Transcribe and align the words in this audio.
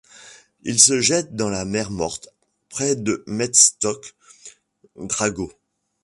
Il 0.63 0.79
se 0.79 0.99
jette 0.99 1.35
dans 1.35 1.49
la 1.49 1.63
mer 1.63 1.91
Morte 1.91 2.29
près 2.69 2.95
de 2.95 3.23
Metsoke 3.27 4.15
Dragot. 4.95 5.53